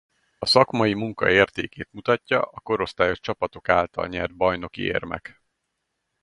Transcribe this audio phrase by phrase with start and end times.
[0.39, 5.41] A szakmai munka értékét mutatja a korosztályos csapatok által nyert bajnoki érmek.